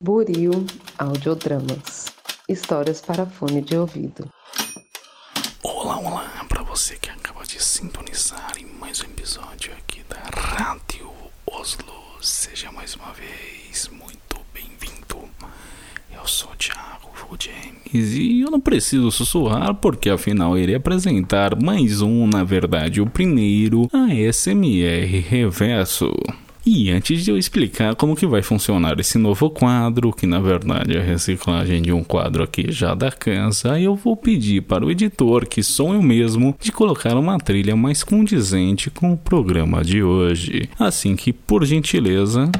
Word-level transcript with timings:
Buril 0.00 0.64
Audiodramas 0.96 2.06
Histórias 2.48 3.00
para 3.00 3.26
fone 3.26 3.60
de 3.60 3.76
ouvido. 3.76 4.28
Olá, 5.60 5.98
olá, 5.98 6.46
para 6.48 6.62
você 6.62 6.94
que 6.94 7.10
acaba 7.10 7.44
de 7.44 7.60
sintonizar 7.60 8.52
em 8.60 8.66
mais 8.78 9.00
um 9.00 9.06
episódio 9.06 9.72
aqui 9.72 10.04
da 10.08 10.22
Rádio 10.40 11.10
Oslo. 11.50 11.82
Seja 12.20 12.70
mais 12.70 12.94
uma 12.94 13.12
vez 13.12 13.90
muito 13.90 14.36
bem-vindo. 14.54 15.28
Eu 16.14 16.24
sou 16.28 16.54
Thiago 16.54 17.10
James 17.36 18.14
e 18.14 18.42
eu 18.42 18.52
não 18.52 18.60
preciso 18.60 19.10
sussurrar 19.10 19.74
porque 19.74 20.10
afinal 20.10 20.56
irei 20.56 20.76
apresentar 20.76 21.60
mais 21.60 22.02
um, 22.02 22.24
na 22.28 22.44
verdade, 22.44 23.00
o 23.00 23.10
primeiro 23.10 23.88
ASMR 23.92 25.18
Reverso. 25.28 26.12
E 26.70 26.90
antes 26.90 27.24
de 27.24 27.30
eu 27.30 27.38
explicar 27.38 27.94
como 27.94 28.14
que 28.14 28.26
vai 28.26 28.42
funcionar 28.42 29.00
esse 29.00 29.16
novo 29.16 29.48
quadro, 29.48 30.12
que 30.12 30.26
na 30.26 30.38
verdade 30.38 30.98
é 30.98 31.00
a 31.00 31.02
reciclagem 31.02 31.80
de 31.80 31.90
um 31.90 32.04
quadro 32.04 32.42
aqui 32.42 32.70
já 32.70 32.94
da 32.94 33.10
casa, 33.10 33.80
eu 33.80 33.96
vou 33.96 34.14
pedir 34.14 34.60
para 34.60 34.84
o 34.84 34.90
editor, 34.90 35.46
que 35.46 35.62
sou 35.62 35.94
eu 35.94 36.02
mesmo, 36.02 36.54
de 36.60 36.70
colocar 36.70 37.16
uma 37.16 37.38
trilha 37.38 37.74
mais 37.74 38.04
condizente 38.04 38.90
com 38.90 39.14
o 39.14 39.16
programa 39.16 39.82
de 39.82 40.02
hoje. 40.02 40.68
Assim 40.78 41.16
que, 41.16 41.32
por 41.32 41.64
gentileza, 41.64 42.50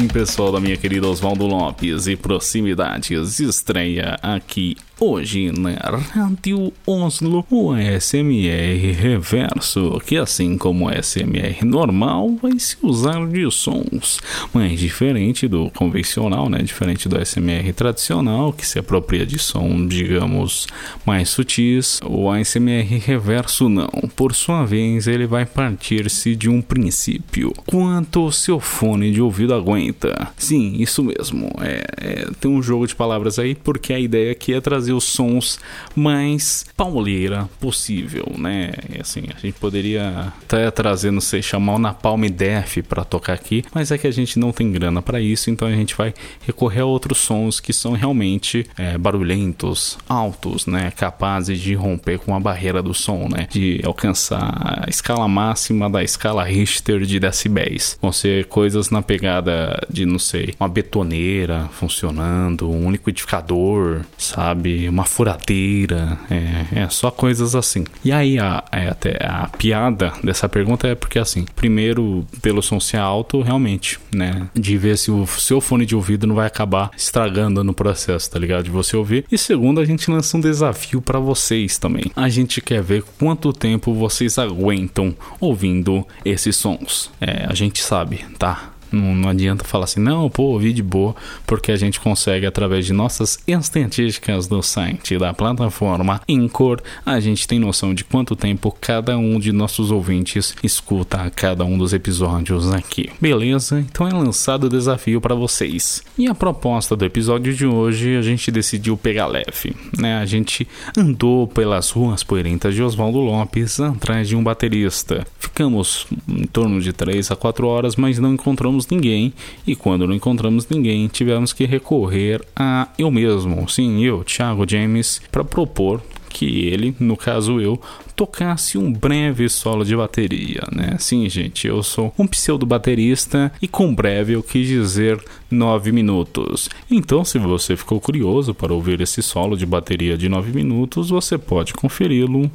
Sim, 0.00 0.08
pessoal 0.08 0.50
da 0.50 0.58
minha 0.58 0.78
querida 0.78 1.06
Oswaldo 1.06 1.44
Lopes 1.44 2.06
e 2.06 2.16
proximidades, 2.16 3.38
estreia 3.38 4.16
aqui 4.22 4.74
Hoje 5.02 5.50
na 5.50 5.70
Rádio 6.12 6.74
Oslo, 6.86 7.42
o 7.50 7.72
ASMR 7.72 8.92
reverso, 8.92 9.98
que 10.04 10.18
assim 10.18 10.58
como 10.58 10.84
o 10.84 10.88
ASMR 10.90 11.64
normal, 11.64 12.36
vai 12.36 12.58
se 12.58 12.76
usar 12.82 13.26
de 13.26 13.50
sons, 13.50 14.20
mas 14.52 14.78
diferente 14.78 15.48
do 15.48 15.70
convencional, 15.70 16.50
né? 16.50 16.58
Diferente 16.58 17.08
do 17.08 17.16
ASMR 17.16 17.72
tradicional, 17.72 18.52
que 18.52 18.66
se 18.66 18.78
apropria 18.78 19.24
de 19.24 19.38
som, 19.38 19.86
digamos, 19.86 20.66
mais 21.06 21.30
sutis, 21.30 21.98
o 22.04 22.30
ASMR 22.30 22.98
reverso 22.98 23.70
não. 23.70 23.88
Por 24.14 24.34
sua 24.34 24.66
vez, 24.66 25.06
ele 25.06 25.26
vai 25.26 25.46
partir-se 25.46 26.36
de 26.36 26.50
um 26.50 26.60
princípio. 26.60 27.54
Quanto 27.64 28.26
o 28.26 28.32
seu 28.32 28.60
fone 28.60 29.10
de 29.10 29.22
ouvido 29.22 29.54
aguenta? 29.54 30.30
Sim, 30.36 30.74
isso 30.78 31.02
mesmo. 31.02 31.50
É, 31.62 31.84
é, 31.96 32.28
tem 32.38 32.50
um 32.50 32.62
jogo 32.62 32.86
de 32.86 32.94
palavras 32.94 33.38
aí, 33.38 33.54
porque 33.54 33.94
a 33.94 33.98
ideia 33.98 34.32
aqui 34.32 34.52
é 34.52 34.60
trazer 34.60 34.89
os 34.92 35.04
sons 35.04 35.58
mais 35.94 36.64
pauleira 36.76 37.48
possível, 37.60 38.32
né? 38.38 38.72
E 38.94 39.00
assim, 39.00 39.24
a 39.34 39.38
gente 39.38 39.58
poderia 39.58 40.32
até 40.42 40.70
trazer, 40.70 41.10
não 41.10 41.20
sei, 41.20 41.42
chamar 41.42 41.74
o 41.74 41.78
Napalm 41.78 42.24
Def 42.24 42.78
para 42.88 43.04
tocar 43.04 43.34
aqui, 43.34 43.64
mas 43.74 43.90
é 43.90 43.98
que 43.98 44.06
a 44.06 44.10
gente 44.10 44.38
não 44.38 44.52
tem 44.52 44.70
grana 44.70 45.02
para 45.02 45.20
isso, 45.20 45.50
então 45.50 45.68
a 45.68 45.72
gente 45.72 45.94
vai 45.94 46.14
recorrer 46.46 46.80
a 46.80 46.86
outros 46.86 47.18
sons 47.18 47.60
que 47.60 47.72
são 47.72 47.92
realmente 47.92 48.66
é, 48.76 48.96
barulhentos, 48.96 49.98
altos, 50.08 50.66
né? 50.66 50.90
Capazes 50.90 51.60
de 51.60 51.74
romper 51.74 52.18
com 52.18 52.34
a 52.34 52.40
barreira 52.40 52.82
do 52.82 52.94
som, 52.94 53.28
né? 53.28 53.46
De 53.50 53.80
alcançar 53.84 54.84
a 54.84 54.90
escala 54.90 55.28
máxima 55.28 55.88
da 55.88 56.02
escala 56.02 56.44
Richter 56.44 57.00
de 57.00 57.18
decibéis. 57.20 57.98
Vão 58.00 58.12
ser 58.12 58.46
coisas 58.46 58.90
na 58.90 59.02
pegada 59.02 59.86
de, 59.90 60.06
não 60.06 60.18
sei, 60.18 60.54
uma 60.58 60.68
betoneira 60.68 61.68
funcionando, 61.72 62.70
um 62.70 62.90
liquidificador, 62.90 64.00
sabe? 64.16 64.79
Uma 64.88 65.04
furadeira, 65.04 66.18
é, 66.30 66.80
é 66.82 66.88
só 66.88 67.10
coisas 67.10 67.54
assim. 67.54 67.84
E 68.04 68.12
aí 68.12 68.38
a, 68.38 68.62
é, 68.72 68.88
até 68.88 69.16
a 69.24 69.48
piada 69.48 70.12
dessa 70.22 70.48
pergunta 70.48 70.88
é 70.88 70.94
porque 70.94 71.18
assim, 71.18 71.44
primeiro 71.56 72.26
pelo 72.42 72.62
som 72.62 72.80
ser 72.80 72.98
alto, 72.98 73.42
realmente, 73.42 73.98
né, 74.14 74.48
de 74.54 74.76
ver 74.76 74.96
se 74.96 75.10
o 75.10 75.26
seu 75.26 75.60
fone 75.60 75.86
de 75.86 75.94
ouvido 75.94 76.26
não 76.26 76.34
vai 76.34 76.46
acabar 76.46 76.90
estragando 76.96 77.62
no 77.64 77.74
processo, 77.74 78.30
tá 78.30 78.38
ligado? 78.38 78.64
De 78.64 78.70
você 78.70 78.96
ouvir. 78.96 79.24
E 79.30 79.38
segundo, 79.38 79.80
a 79.80 79.84
gente 79.84 80.10
lança 80.10 80.36
um 80.36 80.40
desafio 80.40 81.00
para 81.00 81.18
vocês 81.18 81.78
também. 81.78 82.04
A 82.14 82.28
gente 82.28 82.60
quer 82.60 82.82
ver 82.82 83.02
quanto 83.18 83.52
tempo 83.52 83.94
vocês 83.94 84.38
aguentam 84.38 85.14
ouvindo 85.40 86.06
esses 86.24 86.56
sons. 86.56 87.10
É, 87.20 87.46
a 87.48 87.54
gente 87.54 87.82
sabe, 87.82 88.24
tá? 88.38 88.69
Não, 88.92 89.14
não 89.14 89.28
adianta 89.28 89.64
falar 89.64 89.84
assim, 89.84 90.00
não, 90.00 90.28
pô, 90.28 90.44
ouvi 90.44 90.72
de 90.72 90.82
boa, 90.82 91.14
porque 91.46 91.72
a 91.72 91.76
gente 91.76 92.00
consegue, 92.00 92.46
através 92.46 92.86
de 92.86 92.92
nossas 92.92 93.38
estatísticas 93.46 94.46
do 94.46 94.62
site 94.62 95.18
da 95.18 95.32
plataforma 95.32 96.20
Incor, 96.28 96.80
a 97.04 97.20
gente 97.20 97.46
tem 97.46 97.58
noção 97.58 97.94
de 97.94 98.04
quanto 98.04 98.36
tempo 98.36 98.74
cada 98.80 99.16
um 99.16 99.38
de 99.38 99.52
nossos 99.52 99.90
ouvintes 99.90 100.54
escuta 100.62 101.30
cada 101.34 101.64
um 101.64 101.76
dos 101.76 101.92
episódios 101.92 102.72
aqui. 102.72 103.10
Beleza? 103.20 103.80
Então 103.80 104.06
é 104.06 104.12
lançado 104.12 104.64
o 104.64 104.68
desafio 104.68 105.20
para 105.20 105.34
vocês. 105.34 106.02
E 106.18 106.26
a 106.26 106.34
proposta 106.34 106.96
do 106.96 107.04
episódio 107.04 107.54
de 107.54 107.66
hoje, 107.66 108.16
a 108.16 108.22
gente 108.22 108.50
decidiu 108.50 108.96
pegar 108.96 109.26
leve, 109.26 109.74
né? 109.96 110.18
A 110.18 110.26
gente 110.26 110.66
andou 110.96 111.46
pelas 111.46 111.90
ruas 111.90 112.22
poeirentas 112.22 112.74
de 112.74 112.82
Oswaldo 112.82 113.18
Lopes 113.18 113.80
atrás 113.80 114.28
de 114.28 114.36
um 114.36 114.42
baterista. 114.42 115.26
Ficamos 115.38 116.06
em 116.28 116.44
torno 116.44 116.80
de 116.80 116.92
3 116.92 117.30
a 117.30 117.36
4 117.36 117.66
horas, 117.66 117.96
mas 117.96 118.18
não 118.18 118.34
encontramos 118.34 118.79
encontramos 118.80 118.86
ninguém 118.88 119.32
e 119.66 119.76
quando 119.76 120.06
não 120.06 120.14
encontramos 120.14 120.68
ninguém, 120.68 121.06
tivemos 121.08 121.52
que 121.52 121.64
recorrer 121.64 122.42
a 122.56 122.88
eu 122.98 123.10
mesmo, 123.10 123.68
sim, 123.68 124.04
eu, 124.04 124.24
Thiago 124.24 124.68
James, 124.68 125.20
para 125.30 125.44
propor 125.44 126.02
que 126.28 126.66
ele, 126.68 126.94
no 127.00 127.16
caso 127.16 127.60
eu, 127.60 127.80
tocasse 128.14 128.78
um 128.78 128.92
breve 128.92 129.48
solo 129.48 129.84
de 129.84 129.96
bateria, 129.96 130.62
né? 130.70 130.96
Sim, 130.98 131.28
gente, 131.28 131.66
eu 131.66 131.82
sou 131.82 132.14
um 132.16 132.26
pseudo 132.26 132.64
baterista 132.64 133.52
e 133.60 133.66
com 133.66 133.92
breve 133.92 134.34
eu 134.34 134.42
quis 134.42 134.68
dizer 134.68 135.20
9 135.50 135.90
minutos. 135.90 136.68
Então, 136.88 137.24
se 137.24 137.36
você 137.38 137.76
ficou 137.76 138.00
curioso 138.00 138.54
para 138.54 138.72
ouvir 138.72 139.00
esse 139.00 139.22
solo 139.22 139.56
de 139.56 139.66
bateria 139.66 140.16
de 140.16 140.28
9 140.28 140.52
minutos, 140.52 141.10
você 141.10 141.36
pode 141.36 141.74
conferi-lo 141.74 142.48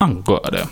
agora. 0.00 0.68